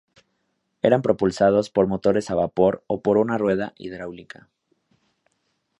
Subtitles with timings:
[0.81, 4.49] Eran propulsados por motores a vapor o por una rueda hidráulica.